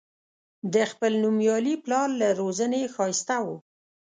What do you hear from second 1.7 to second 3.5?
پلار له روزنې ښایسته و.